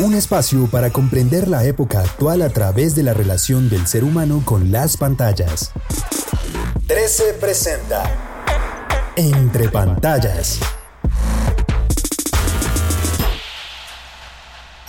Un 0.00 0.12
espacio 0.12 0.66
para 0.66 0.90
comprender 0.90 1.46
la 1.46 1.64
época 1.64 2.00
actual 2.00 2.42
a 2.42 2.48
través 2.48 2.96
de 2.96 3.04
la 3.04 3.14
relación 3.14 3.70
del 3.70 3.86
ser 3.86 4.02
humano 4.02 4.42
con 4.44 4.72
las 4.72 4.96
pantallas. 4.96 5.70
13 6.88 7.34
presenta 7.40 8.02
Entre 9.14 9.68
pantallas. 9.68 10.58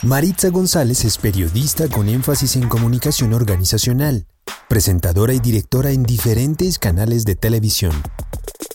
Maritza 0.02 0.50
González 0.50 1.06
es 1.06 1.20
periodista 1.20 1.88
con 1.88 2.10
énfasis 2.10 2.56
en 2.56 2.68
comunicación 2.68 3.34
organizacional, 3.34 4.26
presentadora 4.68 5.36
y 5.36 5.40
directora 5.40 5.92
en 5.92 6.02
diferentes 6.02 6.80
canales 6.80 7.26
de 7.26 7.36
televisión. 7.36 7.94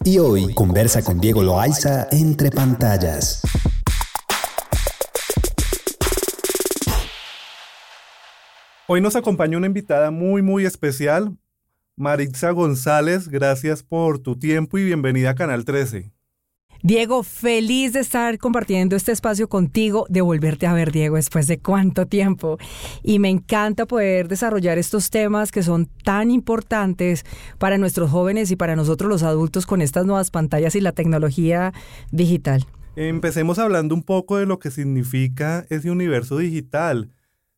Y 0.04 0.18
hoy 0.18 0.54
conversa 0.54 1.02
con 1.02 1.20
Diego 1.20 1.42
Loaiza 1.42 2.06
entre 2.12 2.52
pantallas. 2.52 3.42
Hoy 8.92 9.00
nos 9.00 9.14
acompaña 9.14 9.56
una 9.56 9.68
invitada 9.68 10.10
muy, 10.10 10.42
muy 10.42 10.64
especial, 10.64 11.36
Maritza 11.94 12.50
González. 12.50 13.28
Gracias 13.28 13.84
por 13.84 14.18
tu 14.18 14.36
tiempo 14.36 14.78
y 14.78 14.84
bienvenida 14.84 15.30
a 15.30 15.34
Canal 15.36 15.64
13. 15.64 16.10
Diego, 16.82 17.22
feliz 17.22 17.92
de 17.92 18.00
estar 18.00 18.36
compartiendo 18.38 18.96
este 18.96 19.12
espacio 19.12 19.48
contigo, 19.48 20.06
de 20.08 20.22
volverte 20.22 20.66
a 20.66 20.72
ver, 20.72 20.90
Diego, 20.90 21.14
después 21.14 21.46
de 21.46 21.60
cuánto 21.60 22.06
tiempo. 22.06 22.58
Y 23.04 23.20
me 23.20 23.28
encanta 23.28 23.86
poder 23.86 24.26
desarrollar 24.26 24.76
estos 24.76 25.08
temas 25.10 25.52
que 25.52 25.62
son 25.62 25.86
tan 25.86 26.32
importantes 26.32 27.24
para 27.58 27.78
nuestros 27.78 28.10
jóvenes 28.10 28.50
y 28.50 28.56
para 28.56 28.74
nosotros 28.74 29.08
los 29.08 29.22
adultos 29.22 29.66
con 29.66 29.82
estas 29.82 30.04
nuevas 30.04 30.32
pantallas 30.32 30.74
y 30.74 30.80
la 30.80 30.90
tecnología 30.90 31.72
digital. 32.10 32.66
Empecemos 32.96 33.60
hablando 33.60 33.94
un 33.94 34.02
poco 34.02 34.38
de 34.38 34.46
lo 34.46 34.58
que 34.58 34.72
significa 34.72 35.64
ese 35.70 35.92
universo 35.92 36.38
digital. 36.38 37.12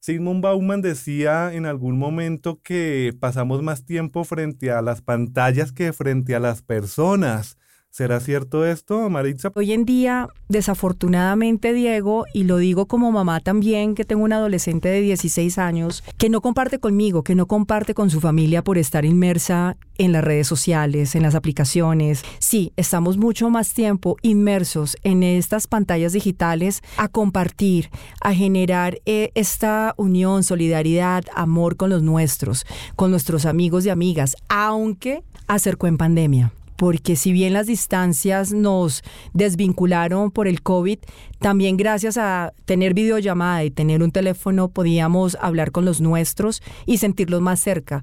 Sigmund 0.05 0.43
Bauman 0.43 0.83
decía 0.83 1.55
en 1.55 1.65
algún 1.65 1.97
momento 1.97 2.61
que 2.61 3.17
pasamos 3.21 3.63
más 3.63 3.85
tiempo 3.85 4.25
frente 4.25 4.73
a 4.73 4.83
las 4.83 5.01
pantallas 5.01 5.71
que 5.71 5.93
frente 5.93 6.35
a 6.35 6.41
las 6.41 6.61
personas. 6.61 7.57
¿Será 7.95 8.21
cierto 8.21 8.65
esto, 8.65 9.11
Maritza? 9.11 9.53
Hoy 9.55 9.75
en 9.75 9.85
día, 9.85 10.27
desafortunadamente, 10.49 11.75
Diego, 11.75 12.25
y 12.33 12.45
lo 12.45 12.57
digo 12.57 12.87
como 12.87 13.13
mamá 13.13 13.41
también, 13.41 13.95
que 13.95 14.07
tengo 14.07 14.25
un 14.25 14.33
adolescente 14.33 14.89
de 14.89 15.03
16 15.03 15.59
años, 15.59 16.03
que 16.17 16.31
no 16.31 16.41
comparte 16.41 16.79
conmigo, 16.79 17.23
que 17.23 17.35
no 17.35 17.45
comparte 17.45 17.93
con 17.93 18.09
su 18.09 18.23
familia 18.23 18.65
por 18.65 18.79
estar 18.79 19.05
inmersa 19.05 19.77
en 19.99 20.13
las 20.13 20.25
redes 20.25 20.47
sociales, 20.47 21.15
en 21.15 21.23
las 21.23 21.35
aplicaciones. 21.35 22.25
Sí, 22.39 22.73
estamos 22.79 23.19
mucho 23.19 23.51
más 23.51 23.75
tiempo 23.75 24.17
inmersos 24.23 24.97
en 25.03 25.23
estas 25.23 25.67
pantallas 25.67 26.15
digitales 26.15 26.81
a 26.97 27.09
compartir, 27.09 27.91
a 28.23 28.33
generar 28.33 29.03
eh, 29.05 29.33
esta 29.35 29.93
unión, 29.99 30.45
solidaridad, 30.45 31.25
amor 31.35 31.77
con 31.77 31.91
los 31.91 32.03
nuestros, 32.03 32.65
con 32.97 33.11
nuestros 33.11 33.45
amigos 33.45 33.85
y 33.85 33.91
amigas, 33.91 34.35
aunque 34.49 35.25
acercó 35.47 35.89
en 35.89 35.99
pandemia 35.99 36.55
porque 36.83 37.15
si 37.15 37.31
bien 37.31 37.53
las 37.53 37.69
distancias 37.69 38.53
nos 38.53 39.05
desvincularon 39.35 40.33
por 40.33 40.49
el 40.49 40.63
COVID, 40.63 40.99
también 41.39 41.77
gracias 41.77 42.17
a 42.17 42.55
tener 42.65 42.93
videollamada 42.93 43.63
y 43.63 43.71
tener 43.71 44.03
un 44.03 44.11
teléfono 44.11 44.69
podíamos 44.69 45.39
hablar 45.41 45.71
con 45.71 45.85
los 45.85 46.01
nuestros 46.01 46.61
y 46.85 46.99
sentirlos 46.99 47.41
más 47.41 47.61
cerca. 47.61 48.03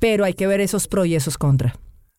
Pero 0.00 0.26
hay 0.26 0.34
que 0.34 0.46
ver 0.46 0.60
esos 0.60 0.86
pros 0.86 1.06
y 1.06 1.14
esos 1.14 1.38
contra. 1.38 1.74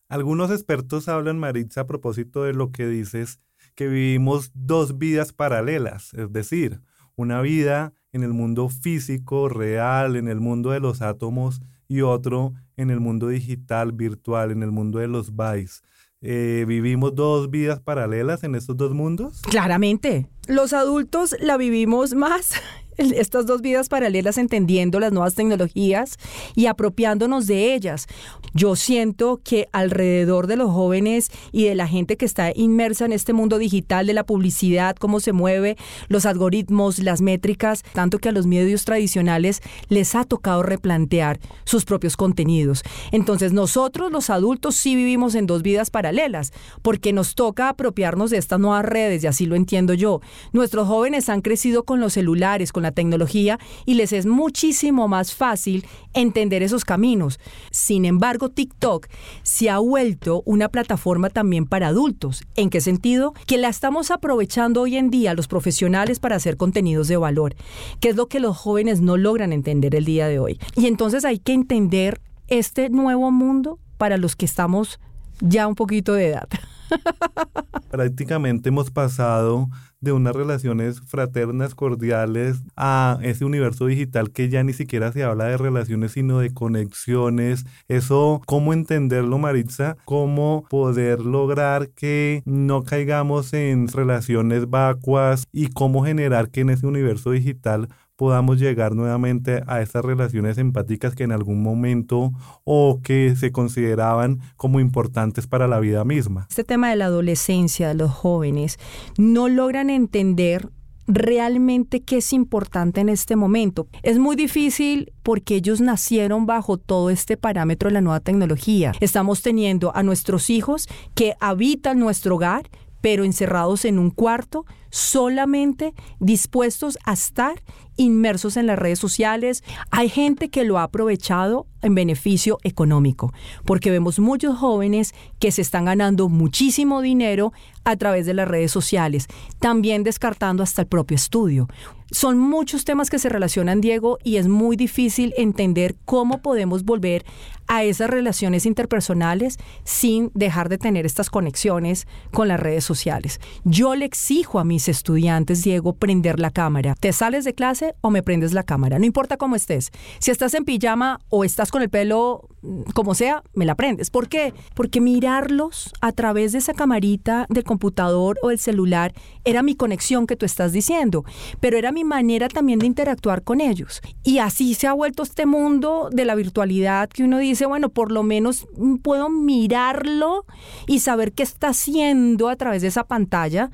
Algunos 0.08 0.50
expertos 0.50 1.06
hablan, 1.06 1.38
Maritza, 1.38 1.82
a 1.82 1.86
propósito 1.86 2.42
de 2.42 2.52
lo 2.52 2.72
que 2.72 2.88
dices, 2.88 3.38
que 3.76 3.86
vivimos 3.86 4.50
dos 4.54 4.98
vidas 4.98 5.32
paralelas, 5.32 6.14
es 6.14 6.32
decir, 6.32 6.80
una 7.14 7.40
vida 7.42 7.92
en 8.10 8.24
el 8.24 8.32
mundo 8.32 8.68
físico, 8.70 9.48
real, 9.48 10.16
en 10.16 10.26
el 10.26 10.40
mundo 10.40 10.72
de 10.72 10.80
los 10.80 11.00
átomos, 11.00 11.62
y 11.92 12.00
otro 12.00 12.54
en 12.76 12.90
el 12.90 13.00
mundo 13.00 13.28
digital, 13.28 13.92
virtual, 13.92 14.50
en 14.50 14.62
el 14.62 14.70
mundo 14.70 14.98
de 14.98 15.08
los 15.08 15.36
bytes. 15.36 15.82
Eh, 16.22 16.64
¿Vivimos 16.66 17.14
dos 17.14 17.50
vidas 17.50 17.80
paralelas 17.80 18.44
en 18.44 18.54
estos 18.54 18.76
dos 18.76 18.94
mundos? 18.94 19.42
Claramente. 19.42 20.26
Los 20.48 20.72
adultos 20.72 21.36
la 21.40 21.56
vivimos 21.56 22.14
más 22.14 22.54
estas 22.98 23.46
dos 23.46 23.62
vidas 23.62 23.88
paralelas 23.88 24.38
entendiendo 24.38 25.00
las 25.00 25.12
nuevas 25.12 25.34
tecnologías 25.34 26.18
y 26.54 26.66
apropiándonos 26.66 27.46
de 27.46 27.74
ellas. 27.74 28.06
Yo 28.54 28.76
siento 28.76 29.40
que 29.42 29.68
alrededor 29.72 30.46
de 30.46 30.56
los 30.56 30.70
jóvenes 30.70 31.30
y 31.52 31.64
de 31.64 31.74
la 31.74 31.86
gente 31.86 32.16
que 32.16 32.24
está 32.24 32.52
inmersa 32.54 33.04
en 33.04 33.12
este 33.12 33.32
mundo 33.32 33.58
digital 33.58 34.06
de 34.06 34.14
la 34.14 34.24
publicidad, 34.24 34.96
cómo 34.96 35.20
se 35.20 35.32
mueve, 35.32 35.76
los 36.08 36.26
algoritmos, 36.26 36.98
las 36.98 37.20
métricas, 37.20 37.82
tanto 37.92 38.18
que 38.18 38.28
a 38.28 38.32
los 38.32 38.46
medios 38.46 38.84
tradicionales 38.84 39.60
les 39.88 40.14
ha 40.14 40.24
tocado 40.24 40.62
replantear 40.62 41.40
sus 41.64 41.84
propios 41.84 42.16
contenidos. 42.16 42.82
Entonces 43.10 43.52
nosotros 43.52 44.12
los 44.12 44.30
adultos 44.30 44.74
sí 44.74 44.94
vivimos 44.94 45.34
en 45.34 45.46
dos 45.46 45.62
vidas 45.62 45.90
paralelas, 45.90 46.52
porque 46.82 47.12
nos 47.12 47.34
toca 47.34 47.68
apropiarnos 47.68 48.30
de 48.30 48.38
estas 48.38 48.60
nuevas 48.60 48.84
redes, 48.84 49.24
y 49.24 49.26
así 49.26 49.46
lo 49.46 49.56
entiendo 49.56 49.94
yo. 49.94 50.20
Nuestros 50.52 50.88
jóvenes 50.88 51.28
han 51.28 51.40
crecido 51.40 51.84
con 51.84 52.00
los 52.00 52.14
celulares, 52.14 52.72
con 52.72 52.81
la 52.82 52.92
tecnología 52.92 53.58
y 53.86 53.94
les 53.94 54.12
es 54.12 54.26
muchísimo 54.26 55.08
más 55.08 55.34
fácil 55.34 55.86
entender 56.14 56.62
esos 56.62 56.84
caminos. 56.84 57.40
Sin 57.70 58.04
embargo, 58.04 58.48
TikTok 58.48 59.08
se 59.42 59.70
ha 59.70 59.78
vuelto 59.78 60.42
una 60.44 60.68
plataforma 60.68 61.30
también 61.30 61.66
para 61.66 61.88
adultos. 61.88 62.44
¿En 62.56 62.70
qué 62.70 62.80
sentido? 62.80 63.34
Que 63.46 63.58
la 63.58 63.68
estamos 63.68 64.10
aprovechando 64.10 64.82
hoy 64.82 64.96
en 64.96 65.10
día 65.10 65.34
los 65.34 65.48
profesionales 65.48 66.20
para 66.20 66.36
hacer 66.36 66.56
contenidos 66.56 67.08
de 67.08 67.16
valor, 67.16 67.54
que 68.00 68.10
es 68.10 68.16
lo 68.16 68.26
que 68.26 68.40
los 68.40 68.56
jóvenes 68.56 69.00
no 69.00 69.16
logran 69.16 69.52
entender 69.52 69.94
el 69.94 70.04
día 70.04 70.28
de 70.28 70.38
hoy. 70.38 70.58
Y 70.76 70.86
entonces 70.86 71.24
hay 71.24 71.38
que 71.38 71.52
entender 71.52 72.20
este 72.48 72.90
nuevo 72.90 73.30
mundo 73.30 73.78
para 73.98 74.16
los 74.16 74.36
que 74.36 74.44
estamos 74.44 75.00
ya 75.40 75.66
un 75.66 75.74
poquito 75.74 76.14
de 76.14 76.28
edad. 76.28 76.48
Prácticamente 77.90 78.68
hemos 78.68 78.90
pasado 78.90 79.68
de 80.02 80.12
unas 80.12 80.36
relaciones 80.36 81.00
fraternas, 81.00 81.74
cordiales, 81.74 82.62
a 82.76 83.18
ese 83.22 83.46
universo 83.46 83.86
digital 83.86 84.30
que 84.30 84.50
ya 84.50 84.62
ni 84.62 84.74
siquiera 84.74 85.12
se 85.12 85.22
habla 85.22 85.46
de 85.46 85.56
relaciones, 85.56 86.12
sino 86.12 86.40
de 86.40 86.52
conexiones. 86.52 87.64
Eso, 87.88 88.42
¿cómo 88.46 88.72
entenderlo, 88.74 89.38
Maritza? 89.38 89.96
¿Cómo 90.04 90.64
poder 90.68 91.20
lograr 91.20 91.88
que 91.90 92.42
no 92.44 92.82
caigamos 92.82 93.54
en 93.54 93.88
relaciones 93.88 94.68
vacuas 94.68 95.46
y 95.52 95.68
cómo 95.68 96.04
generar 96.04 96.50
que 96.50 96.60
en 96.60 96.70
ese 96.70 96.86
universo 96.86 97.30
digital 97.30 97.88
podamos 98.22 98.60
llegar 98.60 98.94
nuevamente 98.94 99.64
a 99.66 99.82
esas 99.82 100.04
relaciones 100.04 100.56
empáticas 100.56 101.16
que 101.16 101.24
en 101.24 101.32
algún 101.32 101.60
momento 101.60 102.30
o 102.62 103.00
que 103.02 103.34
se 103.34 103.50
consideraban 103.50 104.38
como 104.56 104.78
importantes 104.78 105.48
para 105.48 105.66
la 105.66 105.80
vida 105.80 106.04
misma. 106.04 106.46
Este 106.48 106.62
tema 106.62 106.90
de 106.90 106.94
la 106.94 107.06
adolescencia, 107.06 107.88
de 107.88 107.94
los 107.94 108.12
jóvenes, 108.12 108.78
no 109.18 109.48
logran 109.48 109.90
entender 109.90 110.70
realmente 111.08 112.02
qué 112.02 112.18
es 112.18 112.32
importante 112.32 113.00
en 113.00 113.08
este 113.08 113.34
momento. 113.34 113.88
Es 114.04 114.20
muy 114.20 114.36
difícil 114.36 115.12
porque 115.24 115.56
ellos 115.56 115.80
nacieron 115.80 116.46
bajo 116.46 116.76
todo 116.76 117.10
este 117.10 117.36
parámetro 117.36 117.88
de 117.88 117.94
la 117.94 118.02
nueva 118.02 118.20
tecnología. 118.20 118.92
Estamos 119.00 119.42
teniendo 119.42 119.96
a 119.96 120.04
nuestros 120.04 120.48
hijos 120.48 120.88
que 121.16 121.34
habitan 121.40 121.98
nuestro 121.98 122.36
hogar, 122.36 122.70
pero 123.00 123.24
encerrados 123.24 123.84
en 123.84 123.98
un 123.98 124.10
cuarto, 124.10 124.64
solamente 124.92 125.94
dispuestos 126.20 126.98
a 127.04 127.14
estar 127.14 127.62
inmersos 127.96 128.56
en 128.56 128.66
las 128.66 128.78
redes 128.78 128.98
sociales. 128.98 129.64
Hay 129.90 130.08
gente 130.08 130.50
que 130.50 130.64
lo 130.64 130.78
ha 130.78 130.84
aprovechado 130.84 131.66
en 131.82 131.94
beneficio 131.94 132.58
económico, 132.62 133.32
porque 133.64 133.90
vemos 133.90 134.18
muchos 134.18 134.56
jóvenes 134.56 135.14
que 135.40 135.50
se 135.50 135.62
están 135.62 135.86
ganando 135.86 136.28
muchísimo 136.28 137.00
dinero 137.02 137.52
a 137.84 137.96
través 137.96 138.26
de 138.26 138.34
las 138.34 138.46
redes 138.46 138.70
sociales, 138.70 139.26
también 139.58 140.04
descartando 140.04 140.62
hasta 140.62 140.82
el 140.82 140.88
propio 140.88 141.16
estudio. 141.16 141.68
Son 142.12 142.38
muchos 142.38 142.84
temas 142.84 143.08
que 143.08 143.18
se 143.18 143.30
relacionan, 143.30 143.80
Diego, 143.80 144.18
y 144.22 144.36
es 144.36 144.46
muy 144.46 144.76
difícil 144.76 145.32
entender 145.38 145.96
cómo 146.04 146.42
podemos 146.42 146.84
volver 146.84 147.24
a 147.68 147.84
esas 147.84 148.10
relaciones 148.10 148.66
interpersonales 148.66 149.58
sin 149.82 150.30
dejar 150.34 150.68
de 150.68 150.76
tener 150.76 151.06
estas 151.06 151.30
conexiones 151.30 152.06
con 152.30 152.48
las 152.48 152.60
redes 152.60 152.84
sociales. 152.84 153.40
Yo 153.64 153.94
le 153.94 154.04
exijo 154.04 154.58
a 154.58 154.64
mis 154.64 154.81
mis 154.82 154.88
estudiantes, 154.88 155.62
Diego, 155.62 155.92
prender 155.92 156.40
la 156.40 156.50
cámara. 156.50 156.96
¿Te 156.98 157.12
sales 157.12 157.44
de 157.44 157.54
clase 157.54 157.94
o 158.00 158.10
me 158.10 158.24
prendes 158.24 158.52
la 158.52 158.64
cámara? 158.64 158.98
No 158.98 159.04
importa 159.04 159.36
cómo 159.36 159.54
estés. 159.54 159.92
Si 160.18 160.32
estás 160.32 160.54
en 160.54 160.64
pijama 160.64 161.20
o 161.28 161.44
estás 161.44 161.70
con 161.70 161.82
el 161.82 161.88
pelo 161.88 162.48
mm, 162.62 162.90
como 162.92 163.14
sea, 163.14 163.44
me 163.54 163.64
la 163.64 163.76
prendes. 163.76 164.10
¿Por 164.10 164.28
qué? 164.28 164.52
Porque 164.74 165.00
mirarlos 165.00 165.92
a 166.00 166.10
través 166.10 166.50
de 166.50 166.58
esa 166.58 166.74
camarita 166.74 167.46
del 167.48 167.62
computador 167.62 168.40
o 168.42 168.50
el 168.50 168.58
celular 168.58 169.12
era 169.44 169.62
mi 169.62 169.76
conexión 169.76 170.26
que 170.26 170.34
tú 170.34 170.46
estás 170.46 170.72
diciendo, 170.72 171.24
pero 171.60 171.76
era 171.76 171.92
mi 171.92 172.02
manera 172.02 172.48
también 172.48 172.80
de 172.80 172.86
interactuar 172.86 173.42
con 173.42 173.60
ellos. 173.60 174.00
Y 174.24 174.38
así 174.38 174.74
se 174.74 174.88
ha 174.88 174.94
vuelto 174.94 175.22
este 175.22 175.46
mundo 175.46 176.08
de 176.10 176.24
la 176.24 176.34
virtualidad 176.34 177.08
que 177.08 177.22
uno 177.22 177.38
dice, 177.38 177.66
bueno, 177.66 177.88
por 177.90 178.10
lo 178.10 178.24
menos 178.24 178.66
puedo 179.02 179.28
mirarlo 179.28 180.44
y 180.88 180.98
saber 181.00 181.32
qué 181.32 181.44
está 181.44 181.68
haciendo 181.68 182.48
a 182.48 182.56
través 182.56 182.82
de 182.82 182.88
esa 182.88 183.04
pantalla 183.04 183.70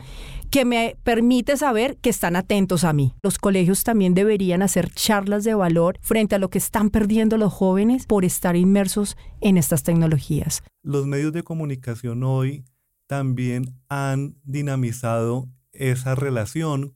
que 0.51 0.65
me 0.65 0.97
permite 1.03 1.57
saber 1.57 1.97
que 1.99 2.11
están 2.11 2.37
atentos 2.37 2.85
a 2.85 2.93
mí. 2.93 3.15
Los 3.23 3.39
colegios 3.39 3.85
también 3.85 4.15
deberían 4.15 4.63
hacer 4.63 4.91
charlas 4.91 5.45
de 5.45 5.55
valor 5.55 5.99
frente 6.01 6.35
a 6.35 6.39
lo 6.39 6.51
que 6.51 6.59
están 6.59 6.91
perdiendo 6.91 7.37
los 7.37 7.53
jóvenes 7.53 8.07
por 8.07 8.25
estar 8.25 8.57
inmersos 8.57 9.17
en 9.41 9.57
estas 9.57 9.83
tecnologías. 9.83 10.63
Los 10.83 11.07
medios 11.07 11.33
de 11.33 11.43
comunicación 11.43 12.23
hoy 12.23 12.65
también 13.07 13.75
han 13.89 14.37
dinamizado 14.45 15.49
esa 15.73 16.15
relación 16.15 16.95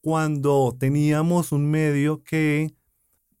cuando 0.00 0.76
teníamos 0.78 1.52
un 1.52 1.70
medio 1.70 2.22
que 2.22 2.74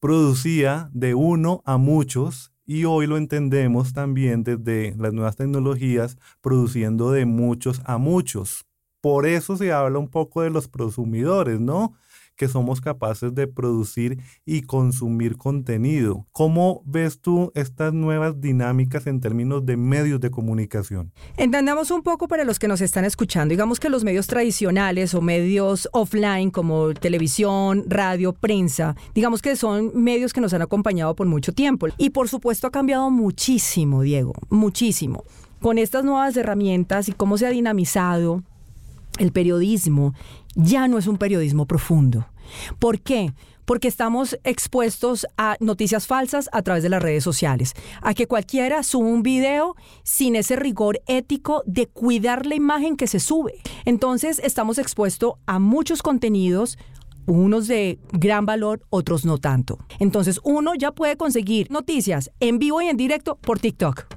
producía 0.00 0.90
de 0.92 1.14
uno 1.14 1.62
a 1.64 1.76
muchos 1.76 2.52
y 2.64 2.84
hoy 2.84 3.06
lo 3.06 3.16
entendemos 3.16 3.92
también 3.92 4.42
desde 4.42 4.94
las 4.98 5.12
nuevas 5.12 5.36
tecnologías 5.36 6.18
produciendo 6.40 7.12
de 7.12 7.24
muchos 7.24 7.80
a 7.84 7.98
muchos. 7.98 8.66
Por 9.06 9.24
eso 9.24 9.56
se 9.56 9.70
habla 9.70 10.00
un 10.00 10.08
poco 10.08 10.42
de 10.42 10.50
los 10.50 10.66
prosumidores, 10.66 11.60
¿no? 11.60 11.94
que 12.34 12.48
somos 12.48 12.80
capaces 12.80 13.32
de 13.36 13.46
producir 13.46 14.18
y 14.44 14.62
consumir 14.62 15.36
contenido. 15.36 16.26
¿Cómo 16.32 16.82
ves 16.84 17.20
tú 17.20 17.52
estas 17.54 17.94
nuevas 17.94 18.40
dinámicas 18.40 19.06
en 19.06 19.20
términos 19.20 19.64
de 19.64 19.76
medios 19.76 20.20
de 20.20 20.32
comunicación? 20.32 21.12
Entendamos 21.36 21.92
un 21.92 22.02
poco 22.02 22.26
para 22.26 22.42
los 22.42 22.58
que 22.58 22.66
nos 22.66 22.80
están 22.80 23.04
escuchando. 23.04 23.52
Digamos 23.52 23.78
que 23.78 23.90
los 23.90 24.02
medios 24.02 24.26
tradicionales 24.26 25.14
o 25.14 25.20
medios 25.20 25.88
offline 25.92 26.50
como 26.50 26.92
televisión, 26.92 27.84
radio, 27.86 28.32
prensa, 28.32 28.96
digamos 29.14 29.40
que 29.40 29.54
son 29.54 29.92
medios 29.94 30.32
que 30.32 30.40
nos 30.40 30.52
han 30.52 30.62
acompañado 30.62 31.14
por 31.14 31.28
mucho 31.28 31.52
tiempo. 31.52 31.86
Y 31.96 32.10
por 32.10 32.28
supuesto 32.28 32.66
ha 32.66 32.72
cambiado 32.72 33.08
muchísimo, 33.12 34.02
Diego, 34.02 34.32
muchísimo. 34.50 35.22
Con 35.60 35.78
estas 35.78 36.04
nuevas 36.04 36.36
herramientas 36.36 37.08
y 37.08 37.12
cómo 37.12 37.38
se 37.38 37.46
ha 37.46 37.50
dinamizado 37.50 38.42
el 39.18 39.32
periodismo 39.32 40.14
ya 40.54 40.88
no 40.88 40.98
es 40.98 41.06
un 41.06 41.18
periodismo 41.18 41.66
profundo. 41.66 42.26
¿Por 42.78 43.00
qué? 43.00 43.32
Porque 43.64 43.88
estamos 43.88 44.38
expuestos 44.44 45.26
a 45.36 45.56
noticias 45.58 46.06
falsas 46.06 46.48
a 46.52 46.62
través 46.62 46.84
de 46.84 46.88
las 46.88 47.02
redes 47.02 47.24
sociales, 47.24 47.74
a 48.00 48.14
que 48.14 48.28
cualquiera 48.28 48.82
suba 48.84 49.08
un 49.08 49.22
video 49.22 49.74
sin 50.04 50.36
ese 50.36 50.54
rigor 50.54 51.00
ético 51.06 51.62
de 51.66 51.88
cuidar 51.88 52.46
la 52.46 52.54
imagen 52.54 52.96
que 52.96 53.08
se 53.08 53.18
sube. 53.18 53.54
Entonces 53.84 54.40
estamos 54.44 54.78
expuestos 54.78 55.34
a 55.46 55.58
muchos 55.58 56.02
contenidos 56.02 56.78
unos 57.26 57.66
de 57.66 57.98
gran 58.12 58.46
valor, 58.46 58.82
otros 58.88 59.24
no 59.24 59.38
tanto. 59.38 59.78
Entonces 59.98 60.40
uno 60.44 60.74
ya 60.74 60.92
puede 60.92 61.16
conseguir 61.16 61.70
noticias 61.70 62.30
en 62.38 62.58
vivo 62.58 62.80
y 62.82 62.86
en 62.86 62.96
directo 62.96 63.36
por 63.36 63.58
TikTok. 63.58 64.15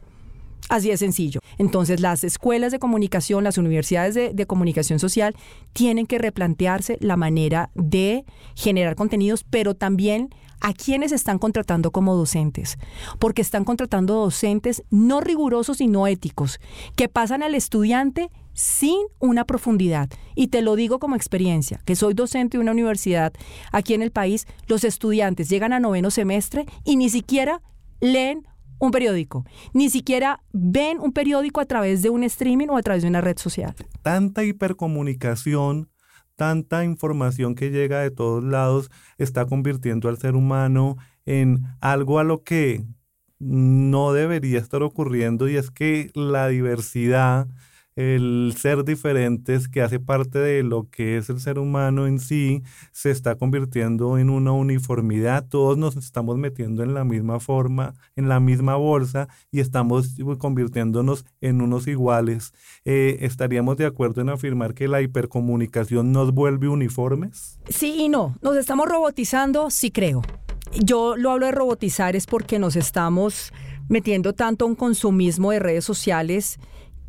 Así 0.70 0.90
de 0.90 0.98
sencillo. 0.98 1.42
Entonces, 1.58 2.00
las 2.00 2.24
escuelas 2.24 2.72
de 2.72 2.80
comunicación, 2.80 3.44
las 3.44 3.58
universidades 3.58 4.14
de, 4.14 4.46
comunicación 4.46 5.00
social 5.00 5.36
tienen 5.74 6.06
que 6.06 6.20
replantearse 6.20 6.98
la 7.02 7.18
manera 7.18 7.72
de 7.74 8.24
generar 8.56 8.96
contenidos, 8.96 9.44
pero 9.44 9.76
también 9.76 10.30
a 10.62 10.74
quienes 10.74 11.12
están 11.12 11.40
contratando 11.40 11.92
como 11.92 12.16
docentes, 12.16 12.78
porque 13.18 13.42
están 13.42 13.64
contratando 13.64 14.16
docentes 14.16 14.84
no 14.90 15.22
rigurosos 15.22 15.82
y 15.82 15.88
no 15.88 16.06
éticos, 16.06 16.60
que 16.96 17.10
pasan 17.10 17.44
al 17.44 17.56
estudiante 17.56 18.30
sin 18.54 19.00
una 19.20 19.46
profundidad. 19.46 20.10
Y 20.36 20.48
te 20.48 20.62
lo 20.62 20.76
digo 20.76 21.00
como 21.00 21.16
experiencia, 21.16 21.82
que 21.86 21.96
soy 21.96 22.14
docente 22.14 22.58
de 22.58 22.62
una 22.62 22.74
universidad 22.74 23.34
aquí 23.72 23.94
en 23.94 24.02
el 24.02 24.12
país, 24.12 24.48
los 24.68 24.84
estudiantes 24.84 25.50
llegan 25.50 25.74
a 25.74 25.80
noveno 25.80 26.12
semestre 26.12 26.66
y 26.84 26.98
ni 26.98 27.10
siquiera 27.10 27.62
leen 28.02 28.46
un 28.80 28.92
periódico, 28.92 29.46
ni 29.74 29.90
siquiera 29.90 30.42
ven 30.52 31.00
un 31.00 31.12
periódico 31.12 31.62
a 31.62 31.66
través 31.66 32.02
de 32.02 32.10
un 32.10 32.24
streaming 32.24 32.68
o 32.70 32.78
a 32.78 32.82
través 32.82 33.04
de 33.04 33.10
una 33.10 33.22
red 33.22 33.38
social. 33.38 33.76
Tanta 34.02 34.44
hipercomunicación, 34.44 35.90
tanta 36.36 36.84
información 36.84 37.56
que 37.56 37.70
llega 37.70 38.00
de 38.00 38.12
todos 38.12 38.44
lados 38.44 38.90
está 39.18 39.46
convirtiendo 39.46 40.10
al 40.10 40.18
ser 40.18 40.36
humano 40.36 40.98
en 41.26 41.64
algo 41.82 42.20
a 42.20 42.24
lo 42.24 42.44
que 42.44 42.86
no 43.40 44.14
debería 44.14 44.60
estar 44.60 44.84
ocurriendo 44.84 45.48
y 45.48 45.56
es 45.56 45.72
que 45.72 46.12
la 46.14 46.48
diversidad 46.48 47.48
el 48.00 48.54
ser 48.58 48.86
diferentes 48.86 49.68
que 49.68 49.82
hace 49.82 50.00
parte 50.00 50.40
de 50.40 50.64
lo 50.64 50.90
que 50.90 51.18
es 51.18 51.30
el 51.30 51.42
ser 51.42 51.60
humano 51.60 52.08
en 52.08 52.20
sí 52.20 52.64
se 52.94 53.12
está 53.12 53.36
convirtiendo 53.36 54.18
en 54.18 54.30
una 54.30 54.54
uniformidad. 54.54 55.46
Todos 55.50 55.78
nos 55.78 55.98
estamos 55.98 56.38
metiendo 56.38 56.82
en 56.82 56.94
la 56.94 57.04
misma 57.04 57.42
forma, 57.42 57.96
en 58.16 58.30
la 58.30 58.40
misma 58.40 58.78
bolsa 58.78 59.28
y 59.52 59.60
estamos 59.60 60.16
convirtiéndonos 60.38 61.26
en 61.42 61.62
unos 61.62 61.88
iguales. 61.88 62.54
Eh, 62.86 63.18
¿Estaríamos 63.20 63.76
de 63.76 63.88
acuerdo 63.88 64.22
en 64.22 64.30
afirmar 64.30 64.74
que 64.76 64.88
la 64.88 65.02
hipercomunicación 65.02 66.14
nos 66.14 66.34
vuelve 66.34 66.70
uniformes? 66.70 67.60
Sí 67.68 67.96
y 68.04 68.08
no. 68.08 68.38
Nos 68.42 68.56
estamos 68.56 68.88
robotizando, 68.88 69.70
sí 69.70 69.92
creo. 69.92 70.22
Yo 70.72 71.18
lo 71.18 71.32
hablo 71.32 71.48
de 71.48 71.52
robotizar 71.52 72.16
es 72.16 72.28
porque 72.28 72.60
nos 72.60 72.78
estamos 72.78 73.52
metiendo 73.90 74.32
tanto 74.32 74.64
a 74.64 74.68
un 74.70 74.76
consumismo 74.76 75.52
de 75.52 75.60
redes 75.60 75.84
sociales 75.84 76.60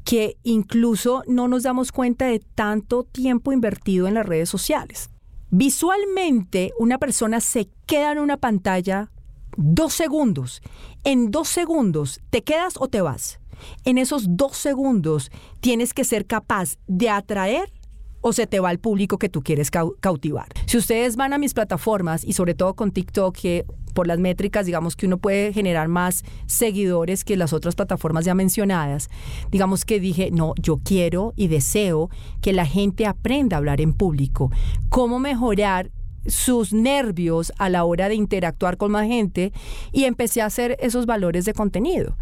que 0.04 0.36
incluso 0.42 1.22
no 1.26 1.48
nos 1.48 1.62
damos 1.62 1.92
cuenta 1.92 2.26
de 2.26 2.40
tanto 2.40 3.04
tiempo 3.04 3.52
invertido 3.52 4.08
en 4.08 4.14
las 4.14 4.26
redes 4.26 4.48
sociales. 4.48 5.10
Visualmente, 5.50 6.72
una 6.78 6.98
persona 6.98 7.40
se 7.40 7.68
queda 7.86 8.12
en 8.12 8.18
una 8.18 8.36
pantalla 8.36 9.10
dos 9.56 9.92
segundos. 9.94 10.62
En 11.04 11.30
dos 11.30 11.48
segundos, 11.48 12.20
¿te 12.30 12.42
quedas 12.42 12.74
o 12.78 12.88
te 12.88 13.00
vas? 13.00 13.40
En 13.84 13.98
esos 13.98 14.36
dos 14.36 14.56
segundos 14.56 15.30
tienes 15.60 15.92
que 15.92 16.04
ser 16.04 16.26
capaz 16.26 16.76
de 16.86 17.10
atraer 17.10 17.72
o 18.20 18.32
se 18.32 18.46
te 18.46 18.60
va 18.60 18.68
al 18.68 18.78
público 18.78 19.18
que 19.18 19.28
tú 19.28 19.42
quieres 19.42 19.70
cautivar. 19.70 20.46
Si 20.66 20.76
ustedes 20.76 21.16
van 21.16 21.32
a 21.32 21.38
mis 21.38 21.54
plataformas 21.54 22.24
y 22.24 22.34
sobre 22.34 22.54
todo 22.54 22.74
con 22.74 22.92
TikTok, 22.92 23.36
que 23.36 23.64
por 23.94 24.06
las 24.06 24.18
métricas, 24.18 24.66
digamos 24.66 24.96
que 24.96 25.06
uno 25.06 25.18
puede 25.18 25.52
generar 25.52 25.88
más 25.88 26.24
seguidores 26.46 27.24
que 27.24 27.36
las 27.36 27.52
otras 27.52 27.74
plataformas 27.74 28.24
ya 28.24 28.34
mencionadas, 28.34 29.10
digamos 29.50 29.84
que 29.84 30.00
dije, 30.00 30.30
no, 30.30 30.54
yo 30.60 30.78
quiero 30.82 31.32
y 31.36 31.48
deseo 31.48 32.10
que 32.40 32.52
la 32.52 32.66
gente 32.66 33.06
aprenda 33.06 33.56
a 33.56 33.58
hablar 33.58 33.80
en 33.80 33.92
público, 33.92 34.50
cómo 34.88 35.18
mejorar 35.18 35.90
sus 36.26 36.72
nervios 36.72 37.52
a 37.58 37.68
la 37.68 37.84
hora 37.84 38.08
de 38.08 38.14
interactuar 38.14 38.76
con 38.76 38.92
más 38.92 39.06
gente 39.06 39.52
y 39.92 40.04
empecé 40.04 40.42
a 40.42 40.46
hacer 40.46 40.76
esos 40.80 41.06
valores 41.06 41.44
de 41.44 41.54
contenido. 41.54 42.16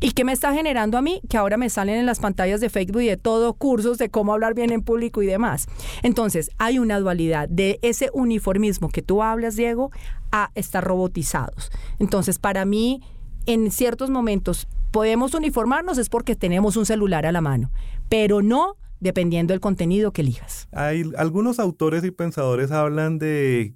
¿Y 0.00 0.12
qué 0.12 0.24
me 0.24 0.32
está 0.32 0.54
generando 0.54 0.96
a 0.96 1.02
mí? 1.02 1.20
Que 1.28 1.36
ahora 1.36 1.56
me 1.56 1.68
salen 1.68 1.96
en 1.96 2.06
las 2.06 2.20
pantallas 2.20 2.60
de 2.60 2.70
Facebook 2.70 3.02
y 3.02 3.06
de 3.06 3.16
todo 3.16 3.52
cursos 3.52 3.98
de 3.98 4.08
cómo 4.08 4.32
hablar 4.32 4.54
bien 4.54 4.70
en 4.72 4.82
público 4.82 5.22
y 5.22 5.26
demás. 5.26 5.66
Entonces, 6.02 6.50
hay 6.58 6.78
una 6.78 6.98
dualidad 6.98 7.48
de 7.48 7.78
ese 7.82 8.10
uniformismo 8.12 8.88
que 8.88 9.02
tú 9.02 9.22
hablas, 9.22 9.56
Diego, 9.56 9.90
a 10.32 10.50
estar 10.54 10.82
robotizados. 10.82 11.70
Entonces, 11.98 12.38
para 12.38 12.64
mí, 12.64 13.02
en 13.46 13.70
ciertos 13.70 14.10
momentos 14.10 14.68
podemos 14.90 15.34
uniformarnos 15.34 15.98
es 15.98 16.08
porque 16.08 16.36
tenemos 16.36 16.76
un 16.76 16.86
celular 16.86 17.26
a 17.26 17.32
la 17.32 17.40
mano, 17.40 17.70
pero 18.08 18.42
no 18.42 18.76
dependiendo 19.00 19.52
del 19.52 19.60
contenido 19.60 20.12
que 20.12 20.22
elijas. 20.22 20.68
Hay 20.72 21.10
algunos 21.16 21.58
autores 21.58 22.04
y 22.04 22.10
pensadores 22.10 22.70
hablan 22.70 23.18
de 23.18 23.74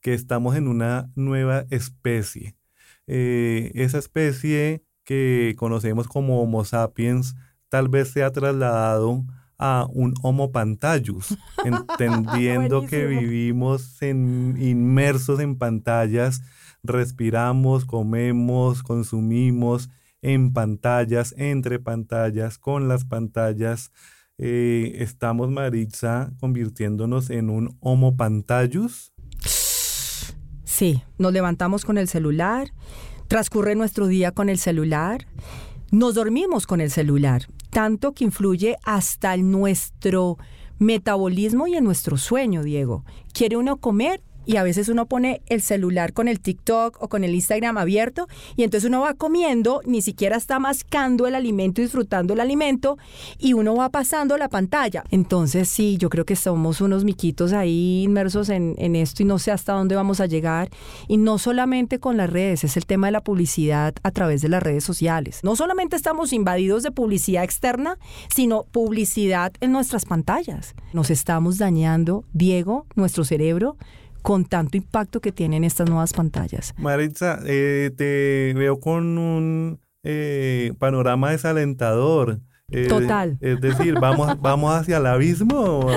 que 0.00 0.14
estamos 0.14 0.56
en 0.56 0.68
una 0.68 1.10
nueva 1.14 1.66
especie. 1.70 2.56
Eh, 3.06 3.72
esa 3.74 3.98
especie 3.98 4.84
que 5.04 5.54
conocemos 5.58 6.06
como 6.06 6.40
Homo 6.40 6.64
sapiens 6.64 7.34
tal 7.68 7.88
vez 7.88 8.10
se 8.10 8.22
ha 8.22 8.30
trasladado 8.30 9.24
a 9.58 9.86
un 9.90 10.14
Homo 10.22 10.52
pantallus, 10.52 11.36
entendiendo 11.64 12.86
que 12.86 13.06
vivimos 13.06 14.00
inmersos 14.02 15.38
en 15.40 15.56
pantallas, 15.56 16.42
respiramos, 16.82 17.84
comemos, 17.84 18.82
consumimos 18.82 19.90
en 20.22 20.52
pantallas, 20.52 21.34
entre 21.36 21.78
pantallas, 21.78 22.58
con 22.58 22.88
las 22.88 23.04
pantallas. 23.04 23.92
Eh, 24.42 25.02
estamos, 25.02 25.50
Maritza, 25.50 26.32
convirtiéndonos 26.40 27.28
en 27.28 27.50
un 27.50 27.76
Homo 27.80 28.16
pantallus. 28.16 29.12
Sí, 30.64 31.02
nos 31.18 31.34
levantamos 31.34 31.84
con 31.84 31.98
el 31.98 32.08
celular, 32.08 32.72
transcurre 33.28 33.74
nuestro 33.74 34.06
día 34.06 34.32
con 34.32 34.48
el 34.48 34.56
celular, 34.56 35.26
nos 35.90 36.14
dormimos 36.14 36.66
con 36.66 36.80
el 36.80 36.90
celular, 36.90 37.48
tanto 37.68 38.12
que 38.12 38.24
influye 38.24 38.78
hasta 38.82 39.36
nuestro 39.36 40.38
metabolismo 40.78 41.66
y 41.66 41.74
en 41.74 41.84
nuestro 41.84 42.16
sueño, 42.16 42.62
Diego. 42.62 43.04
Quiere 43.34 43.58
uno 43.58 43.76
comer 43.76 44.22
y 44.50 44.56
a 44.56 44.64
veces 44.64 44.88
uno 44.88 45.06
pone 45.06 45.42
el 45.46 45.62
celular 45.62 46.12
con 46.12 46.26
el 46.26 46.40
TikTok 46.40 47.00
o 47.00 47.08
con 47.08 47.22
el 47.22 47.36
Instagram 47.36 47.78
abierto 47.78 48.26
y 48.56 48.64
entonces 48.64 48.88
uno 48.88 49.02
va 49.02 49.14
comiendo, 49.14 49.80
ni 49.84 50.02
siquiera 50.02 50.36
está 50.36 50.58
mascando 50.58 51.28
el 51.28 51.36
alimento, 51.36 51.80
disfrutando 51.80 52.34
el 52.34 52.40
alimento 52.40 52.98
y 53.38 53.52
uno 53.52 53.76
va 53.76 53.90
pasando 53.90 54.36
la 54.36 54.48
pantalla. 54.48 55.04
Entonces 55.12 55.68
sí, 55.68 55.98
yo 55.98 56.10
creo 56.10 56.24
que 56.24 56.34
somos 56.34 56.80
unos 56.80 57.04
miquitos 57.04 57.52
ahí 57.52 58.02
inmersos 58.02 58.48
en, 58.48 58.74
en 58.78 58.96
esto 58.96 59.22
y 59.22 59.26
no 59.26 59.38
sé 59.38 59.52
hasta 59.52 59.72
dónde 59.72 59.94
vamos 59.94 60.20
a 60.20 60.26
llegar. 60.26 60.68
Y 61.06 61.18
no 61.18 61.38
solamente 61.38 62.00
con 62.00 62.16
las 62.16 62.28
redes, 62.28 62.64
es 62.64 62.76
el 62.76 62.86
tema 62.86 63.06
de 63.06 63.12
la 63.12 63.20
publicidad 63.20 63.94
a 64.02 64.10
través 64.10 64.42
de 64.42 64.48
las 64.48 64.64
redes 64.64 64.82
sociales. 64.82 65.44
No 65.44 65.54
solamente 65.54 65.94
estamos 65.94 66.32
invadidos 66.32 66.82
de 66.82 66.90
publicidad 66.90 67.44
externa, 67.44 67.98
sino 68.34 68.64
publicidad 68.64 69.52
en 69.60 69.70
nuestras 69.70 70.06
pantallas. 70.06 70.74
Nos 70.92 71.10
estamos 71.10 71.58
dañando, 71.58 72.24
Diego, 72.32 72.86
nuestro 72.96 73.22
cerebro, 73.22 73.76
con 74.22 74.44
tanto 74.44 74.76
impacto 74.76 75.20
que 75.20 75.32
tienen 75.32 75.64
estas 75.64 75.88
nuevas 75.88 76.12
pantallas. 76.12 76.74
Maritza, 76.78 77.40
eh, 77.44 77.90
te 77.96 78.52
veo 78.56 78.80
con 78.80 79.18
un 79.18 79.80
eh, 80.02 80.72
panorama 80.78 81.30
desalentador. 81.30 82.40
Eh, 82.72 82.86
Total. 82.86 83.36
Es 83.40 83.60
decir, 83.60 83.94
¿vamos, 83.98 84.38
vamos 84.40 84.72
hacia 84.72 84.98
el 84.98 85.06
abismo 85.06 85.88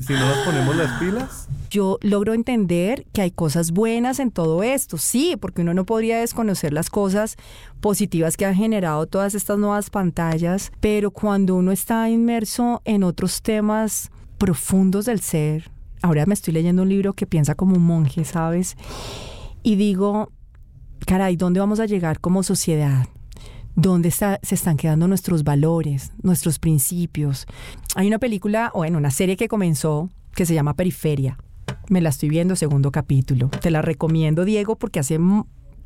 si 0.00 0.12
no 0.12 0.26
nos 0.26 0.38
ponemos 0.38 0.76
las 0.76 0.98
pilas? 0.98 1.48
Yo 1.70 1.98
logro 2.00 2.34
entender 2.34 3.06
que 3.12 3.22
hay 3.22 3.30
cosas 3.30 3.70
buenas 3.70 4.18
en 4.18 4.30
todo 4.30 4.62
esto, 4.62 4.98
sí, 4.98 5.36
porque 5.40 5.62
uno 5.62 5.74
no 5.74 5.84
podría 5.84 6.18
desconocer 6.18 6.72
las 6.72 6.90
cosas 6.90 7.36
positivas 7.80 8.36
que 8.36 8.46
han 8.46 8.54
generado 8.54 9.06
todas 9.06 9.34
estas 9.34 9.58
nuevas 9.58 9.90
pantallas, 9.90 10.72
pero 10.80 11.10
cuando 11.10 11.54
uno 11.54 11.72
está 11.72 12.08
inmerso 12.08 12.82
en 12.84 13.04
otros 13.04 13.42
temas 13.42 14.10
profundos 14.38 15.06
del 15.06 15.20
ser, 15.20 15.70
ahora 16.06 16.26
me 16.26 16.34
estoy 16.34 16.54
leyendo 16.54 16.82
un 16.82 16.88
libro 16.88 17.12
que 17.12 17.26
piensa 17.26 17.54
como 17.54 17.76
un 17.76 17.82
monje, 17.82 18.24
¿sabes? 18.24 18.76
Y 19.62 19.76
digo, 19.76 20.32
caray, 21.06 21.36
¿dónde 21.36 21.60
vamos 21.60 21.80
a 21.80 21.86
llegar 21.86 22.20
como 22.20 22.42
sociedad? 22.42 23.06
¿Dónde 23.74 24.08
está, 24.08 24.38
se 24.42 24.54
están 24.54 24.76
quedando 24.76 25.06
nuestros 25.06 25.44
valores, 25.44 26.12
nuestros 26.22 26.58
principios? 26.58 27.46
Hay 27.94 28.06
una 28.06 28.18
película, 28.18 28.70
o 28.72 28.84
en 28.84 28.96
una 28.96 29.10
serie 29.10 29.36
que 29.36 29.48
comenzó, 29.48 30.08
que 30.34 30.46
se 30.46 30.54
llama 30.54 30.74
Periferia. 30.74 31.38
Me 31.88 32.00
la 32.00 32.08
estoy 32.08 32.28
viendo, 32.28 32.56
segundo 32.56 32.90
capítulo. 32.90 33.48
Te 33.48 33.70
la 33.70 33.82
recomiendo, 33.82 34.44
Diego, 34.44 34.76
porque 34.76 35.00
hace 35.00 35.18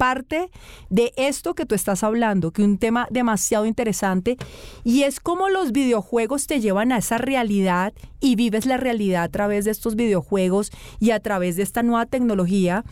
parte 0.01 0.51
de 0.89 1.13
esto 1.19 1.55
que 1.55 1.67
tú 1.67 1.75
estás 1.75 2.03
hablando, 2.03 2.53
que 2.53 2.65
un 2.65 2.79
tema 2.79 3.07
demasiado 3.11 3.67
interesante, 3.67 4.39
y 4.83 5.03
es 5.03 5.21
cómo 5.21 5.51
los 5.51 5.73
videojuegos 5.73 6.47
te 6.47 6.59
llevan 6.59 6.91
a 6.91 6.97
esa 6.97 7.19
realidad 7.19 7.93
y 8.19 8.35
vives 8.35 8.65
la 8.65 8.79
realidad 8.79 9.25
a 9.25 9.29
través 9.29 9.67
de 9.67 9.73
estos 9.73 9.97
videojuegos 9.97 10.73
y 11.01 11.11
a 11.11 11.21
través 11.21 11.57
de 11.57 11.65
esta 11.65 11.83
nueva 11.83 12.07
tecnología. 12.07 12.83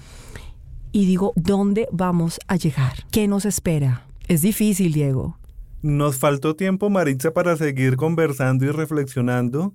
Y 0.93 1.07
digo, 1.07 1.33
¿dónde 1.35 1.89
vamos 1.93 2.41
a 2.47 2.57
llegar? 2.57 3.07
¿Qué 3.11 3.27
nos 3.27 3.47
espera? 3.47 4.05
Es 4.27 4.43
difícil, 4.43 4.93
Diego. 4.93 5.39
Nos 5.81 6.19
faltó 6.19 6.57
tiempo, 6.57 6.91
Maritza, 6.91 7.33
para 7.33 7.57
seguir 7.57 7.97
conversando 7.97 8.67
y 8.67 8.71
reflexionando. 8.71 9.75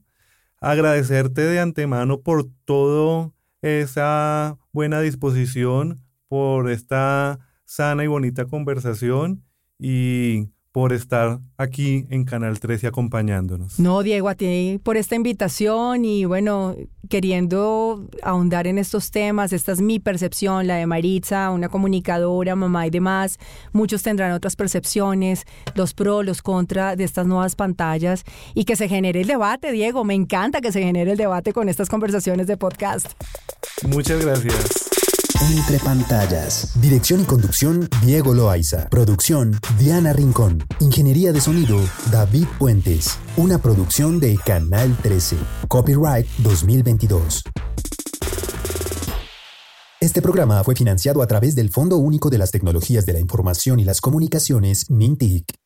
Agradecerte 0.61 1.41
de 1.41 1.59
antemano 1.59 2.21
por 2.21 2.45
toda 2.65 3.31
esa 3.63 4.59
buena 4.71 5.01
disposición, 5.01 6.03
por 6.27 6.69
esta 6.69 7.39
sana 7.65 8.03
y 8.03 8.07
bonita 8.07 8.45
conversación 8.45 9.43
y 9.79 10.49
por 10.73 10.91
estar 10.91 11.39
aquí 11.55 12.07
en 12.09 12.25
Canal 12.25 12.59
13 12.59 12.87
acompañándonos. 12.87 13.79
No, 13.79 14.01
Diego, 14.01 14.27
a 14.27 14.33
ti 14.33 14.79
por 14.83 14.97
esta 14.97 15.15
invitación 15.15 16.03
y 16.03 16.25
bueno, 16.25 16.75
queriendo 17.09 18.09
ahondar 18.23 18.65
en 18.65 18.79
estos 18.79 19.11
temas. 19.11 19.53
Esta 19.53 19.71
es 19.71 19.81
mi 19.81 19.99
percepción, 19.99 20.65
la 20.65 20.77
de 20.77 20.87
Maritza, 20.87 21.51
una 21.51 21.69
comunicadora, 21.69 22.55
mamá 22.55 22.87
y 22.87 22.89
demás. 22.89 23.37
Muchos 23.71 24.01
tendrán 24.01 24.31
otras 24.31 24.55
percepciones, 24.55 25.45
los 25.75 25.93
pros, 25.93 26.25
los 26.25 26.41
contras 26.41 26.97
de 26.97 27.03
estas 27.03 27.27
nuevas 27.27 27.55
pantallas 27.55 28.23
y 28.55 28.65
que 28.65 28.75
se 28.75 28.89
genere 28.89 29.21
el 29.21 29.27
debate, 29.27 29.71
Diego. 29.71 30.03
Me 30.03 30.15
encanta 30.15 30.59
que 30.59 30.71
se 30.71 30.81
genere 30.81 31.11
el 31.11 31.17
debate 31.17 31.53
con 31.53 31.69
estas 31.69 31.87
conversaciones 31.87 32.47
de 32.47 32.57
podcast. 32.57 33.11
Muchas 33.87 34.25
gracias. 34.25 34.92
Entre 35.51 35.77
pantallas. 35.79 36.71
Dirección 36.79 37.21
y 37.21 37.23
conducción, 37.25 37.89
Diego 38.01 38.33
Loaiza. 38.33 38.89
Producción, 38.89 39.59
Diana 39.77 40.13
Rincón. 40.13 40.63
Ingeniería 40.79 41.33
de 41.33 41.41
sonido, 41.41 41.77
David 42.11 42.45
Puentes. 42.57 43.17
Una 43.35 43.57
producción 43.57 44.21
de 44.21 44.37
Canal 44.37 44.95
13. 45.01 45.35
Copyright 45.67 46.27
2022. 46.37 47.43
Este 49.99 50.21
programa 50.21 50.63
fue 50.63 50.75
financiado 50.75 51.21
a 51.21 51.27
través 51.27 51.55
del 51.55 51.69
Fondo 51.69 51.97
Único 51.97 52.29
de 52.29 52.37
las 52.37 52.51
Tecnologías 52.51 53.05
de 53.05 53.13
la 53.13 53.19
Información 53.19 53.79
y 53.79 53.83
las 53.83 53.99
Comunicaciones, 53.99 54.89
MINTIC. 54.89 55.62